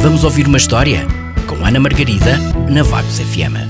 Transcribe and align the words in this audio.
Vamos 0.00 0.22
ouvir 0.22 0.46
uma 0.46 0.56
história? 0.56 1.00
Com 1.48 1.66
Ana 1.66 1.80
Margarida, 1.80 2.38
na 2.70 2.84
Vagos 2.84 3.18
FM. 3.18 3.66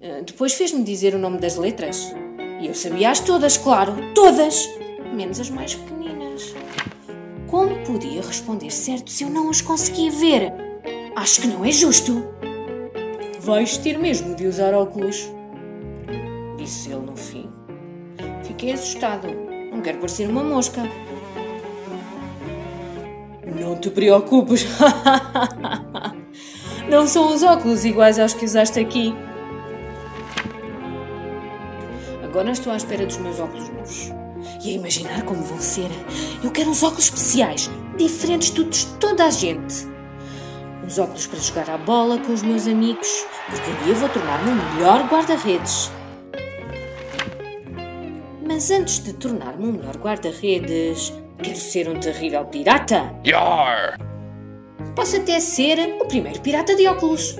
Uh, 0.00 0.22
Depois 0.24 0.54
fez-me 0.54 0.84
dizer 0.84 1.14
o 1.14 1.18
nome 1.18 1.38
das 1.38 1.56
letras. 1.56 2.14
E 2.60 2.66
eu 2.66 2.74
sabia-as 2.74 3.20
todas, 3.20 3.56
claro, 3.56 3.94
todas! 4.14 4.68
Menos 5.12 5.40
as 5.40 5.50
mais 5.50 5.74
pequeninas. 5.74 6.54
Como 7.48 7.84
podia 7.84 8.22
responder 8.22 8.70
certo 8.70 9.10
se 9.10 9.24
eu 9.24 9.30
não 9.30 9.50
as 9.50 9.60
conseguia 9.60 10.10
ver? 10.12 10.52
Acho 11.16 11.40
que 11.40 11.48
não 11.48 11.64
é 11.64 11.72
justo. 11.72 12.24
Vais 13.40 13.76
ter 13.78 13.98
mesmo 13.98 14.36
de 14.36 14.46
usar 14.46 14.72
óculos, 14.74 15.28
disse 16.58 16.90
ele 16.90 17.00
no 17.00 17.16
fim. 17.16 17.50
Fiquei 18.44 18.72
assustado. 18.72 19.26
Não 19.72 19.80
quero 19.80 19.98
parecer 19.98 20.28
uma 20.28 20.44
mosca. 20.44 20.82
Não 23.60 23.76
te 23.76 23.90
preocupes. 23.90 24.66
Não 26.88 27.06
são 27.06 27.34
os 27.34 27.42
óculos 27.42 27.84
iguais 27.84 28.18
aos 28.18 28.34
que 28.34 28.44
usaste 28.44 28.78
aqui. 28.78 29.14
Agora 32.28 32.50
estou 32.50 32.70
à 32.70 32.76
espera 32.76 33.06
dos 33.06 33.16
meus 33.16 33.40
óculos 33.40 33.70
novos. 33.70 34.12
E 34.62 34.70
a 34.70 34.72
imaginar 34.74 35.22
como 35.22 35.42
vão 35.42 35.58
ser. 35.58 35.88
Eu 36.44 36.50
quero 36.50 36.68
uns 36.68 36.82
óculos 36.82 37.04
especiais, 37.04 37.70
diferentes 37.96 38.52
de 38.52 38.86
toda 39.00 39.24
a 39.24 39.30
gente. 39.30 39.88
Uns 40.84 40.98
óculos 40.98 41.26
para 41.26 41.38
jogar 41.38 41.70
à 41.70 41.78
bola 41.78 42.18
com 42.18 42.34
os 42.34 42.42
meus 42.42 42.66
amigos, 42.66 43.24
porque 43.48 43.70
um 43.70 43.84
dia 43.84 43.94
vou 43.94 44.08
tornar-me 44.10 44.50
o 44.50 44.74
melhor 44.74 45.08
guarda-redes. 45.08 45.90
Mas 48.46 48.70
antes 48.70 49.02
de 49.02 49.14
tornar-me 49.14 49.66
um 49.66 49.72
melhor 49.72 49.96
guarda-redes, 49.96 51.14
quero 51.42 51.56
ser 51.56 51.88
um 51.88 51.98
terrível 51.98 52.44
pirata. 52.44 53.10
Yar! 53.26 53.98
Posso 54.94 55.16
até 55.16 55.40
ser 55.40 55.78
o 55.98 56.04
primeiro 56.04 56.40
pirata 56.40 56.76
de 56.76 56.86
óculos. 56.86 57.36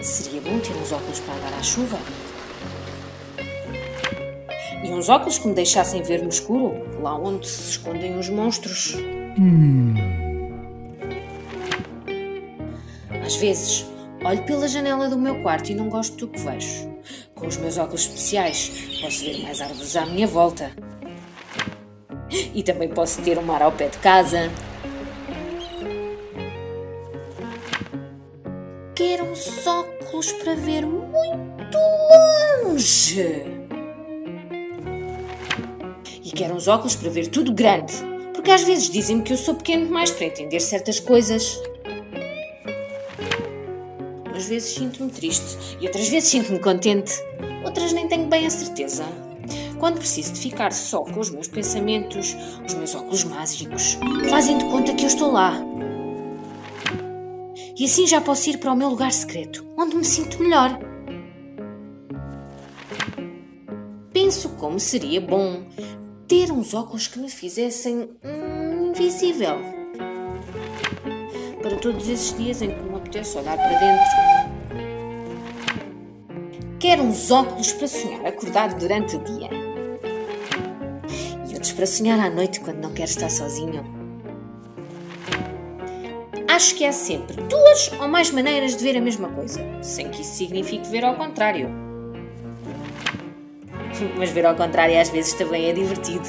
Seria 0.00 0.40
bom 0.40 0.58
ter 0.60 0.72
uns 0.72 0.92
óculos 0.92 1.20
para 1.20 1.34
andar 1.34 1.58
à 1.58 1.62
chuva. 1.62 1.98
E 4.82 4.90
uns 4.90 5.08
óculos 5.08 5.38
que 5.38 5.48
me 5.48 5.54
deixassem 5.54 6.02
ver 6.02 6.22
no 6.22 6.28
escuro, 6.28 7.00
lá 7.02 7.16
onde 7.16 7.48
se 7.48 7.70
escondem 7.70 8.16
os 8.18 8.28
monstros. 8.28 8.96
Às 13.24 13.36
vezes, 13.36 13.86
olho 14.24 14.42
pela 14.44 14.68
janela 14.68 15.08
do 15.08 15.18
meu 15.18 15.42
quarto 15.42 15.70
e 15.70 15.74
não 15.74 15.88
gosto 15.88 16.16
do 16.16 16.28
que 16.28 16.40
vejo. 16.40 16.88
Com 17.34 17.46
os 17.46 17.56
meus 17.56 17.76
óculos 17.76 18.02
especiais, 18.02 19.00
posso 19.02 19.24
ver 19.24 19.42
mais 19.42 19.60
árvores 19.60 19.96
à 19.96 20.06
minha 20.06 20.26
volta. 20.26 20.72
E 22.30 22.62
também 22.62 22.88
posso 22.88 23.20
ter 23.22 23.38
um 23.38 23.42
mar 23.42 23.62
ao 23.62 23.72
pé 23.72 23.88
de 23.88 23.98
casa. 23.98 24.50
Quero 28.94 29.24
uns 29.24 29.66
óculos 29.66 30.32
para 30.32 30.54
ver 30.54 30.86
muito 30.86 31.78
longe. 32.64 33.57
Quero 36.38 36.54
uns 36.54 36.68
óculos 36.68 36.94
para 36.94 37.10
ver 37.10 37.26
tudo 37.26 37.52
grande. 37.52 37.92
Porque 38.32 38.52
às 38.52 38.62
vezes 38.62 38.88
dizem-me 38.88 39.24
que 39.24 39.32
eu 39.32 39.36
sou 39.36 39.56
pequeno 39.56 39.86
demais 39.86 40.12
para 40.12 40.26
entender 40.26 40.60
certas 40.60 41.00
coisas. 41.00 41.60
Às 44.32 44.46
vezes 44.46 44.72
sinto-me 44.72 45.10
triste 45.10 45.58
e 45.80 45.86
outras 45.86 46.08
vezes 46.08 46.28
sinto-me 46.28 46.60
contente. 46.60 47.12
Outras 47.64 47.92
nem 47.92 48.06
tenho 48.06 48.28
bem 48.28 48.46
a 48.46 48.50
certeza. 48.50 49.04
Quando 49.80 49.98
preciso 49.98 50.32
de 50.32 50.38
ficar 50.38 50.72
só 50.72 51.00
com 51.00 51.18
os 51.18 51.28
meus 51.28 51.48
pensamentos, 51.48 52.36
os 52.64 52.72
meus 52.74 52.94
óculos 52.94 53.24
mágicos 53.24 53.98
fazem 54.30 54.58
de 54.58 54.64
conta 54.66 54.94
que 54.94 55.02
eu 55.02 55.08
estou 55.08 55.32
lá. 55.32 55.60
E 57.76 57.84
assim 57.84 58.06
já 58.06 58.20
posso 58.20 58.48
ir 58.48 58.58
para 58.58 58.72
o 58.72 58.76
meu 58.76 58.90
lugar 58.90 59.10
secreto, 59.10 59.66
onde 59.76 59.96
me 59.96 60.04
sinto 60.04 60.40
melhor. 60.40 60.78
Penso 64.12 64.50
como 64.50 64.78
seria 64.78 65.20
bom 65.20 65.64
ter 66.28 66.52
uns 66.52 66.74
óculos 66.74 67.06
que 67.06 67.18
me 67.18 67.30
fizessem 67.30 68.10
hum, 68.22 68.90
invisível. 68.90 69.56
Para 71.62 71.76
todos 71.76 72.06
esses 72.06 72.36
dias 72.36 72.60
em 72.60 72.70
que 72.70 72.82
me 72.82 72.96
apetece 72.96 73.38
olhar 73.38 73.56
para 73.56 73.78
dentro. 73.78 74.04
Quero 76.78 77.02
uns 77.02 77.30
óculos 77.30 77.72
para 77.72 77.88
sonhar 77.88 78.26
acordado 78.26 78.78
durante 78.78 79.16
o 79.16 79.24
dia. 79.24 79.48
E 81.48 81.54
outros 81.54 81.72
para 81.72 81.86
sonhar 81.86 82.20
à 82.20 82.28
noite 82.28 82.60
quando 82.60 82.76
não 82.76 82.92
quero 82.92 83.08
estar 83.08 83.30
sozinho. 83.30 83.82
Acho 86.46 86.74
que 86.74 86.84
há 86.84 86.92
sempre 86.92 87.36
duas 87.42 87.90
ou 88.00 88.06
mais 88.06 88.30
maneiras 88.30 88.76
de 88.76 88.84
ver 88.84 88.98
a 88.98 89.00
mesma 89.00 89.30
coisa, 89.30 89.60
sem 89.82 90.10
que 90.10 90.20
isso 90.20 90.34
signifique 90.34 90.88
ver 90.88 91.04
ao 91.04 91.16
contrário. 91.16 91.87
Mas 94.16 94.30
ver 94.30 94.46
ao 94.46 94.54
contrário 94.54 95.00
às 95.00 95.08
vezes 95.08 95.34
também 95.34 95.68
é 95.68 95.72
divertido. 95.72 96.28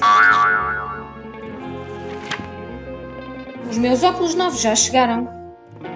Os 3.70 3.78
meus 3.78 4.04
óculos 4.04 4.36
novos 4.36 4.62
já 4.62 4.76
chegaram. 4.76 5.28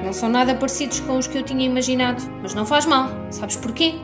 Não 0.04 0.14
são 0.14 0.30
nada 0.30 0.54
parecidos 0.56 1.00
com 1.02 1.18
os 1.18 1.28
que 1.28 1.38
eu 1.38 1.44
tinha 1.44 1.66
imaginado, 1.66 2.24
mas 2.42 2.54
não 2.54 2.66
faz 2.66 2.86
mal. 2.86 3.10
Sabes 3.32 3.56
porquê? 3.56 3.96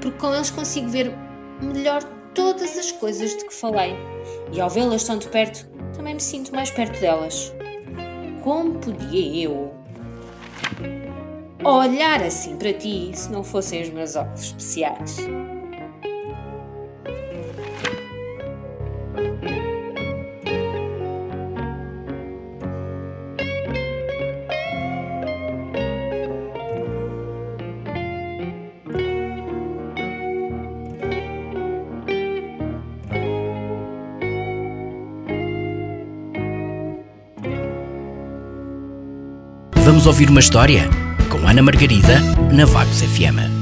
Porque 0.00 0.18
com 0.18 0.34
eles 0.34 0.50
consigo 0.50 0.88
ver 0.88 1.12
melhor 1.60 2.02
todas 2.34 2.78
as 2.78 2.92
coisas 2.92 3.36
de 3.36 3.44
que 3.44 3.54
falei. 3.54 3.96
E 4.52 4.60
ao 4.60 4.70
vê-las 4.70 5.04
tão 5.04 5.18
de 5.18 5.28
perto, 5.28 5.66
também 5.94 6.14
me 6.14 6.20
sinto 6.20 6.54
mais 6.54 6.70
perto 6.70 7.00
delas. 7.00 7.52
Como 8.42 8.78
podia 8.78 9.44
eu 9.44 9.74
olhar 11.64 12.22
assim 12.22 12.56
para 12.56 12.72
ti 12.72 13.10
se 13.12 13.30
não 13.30 13.44
fossem 13.44 13.82
os 13.82 13.90
meus 13.90 14.16
óculos 14.16 14.44
especiais? 14.44 15.18
Vamos 39.90 40.06
ouvir 40.06 40.30
uma 40.30 40.38
história? 40.38 40.88
Com 41.28 41.48
Ana 41.48 41.60
Margarida, 41.62 42.20
na 42.52 42.64
Vagos 42.64 43.02
FM. 43.02 43.59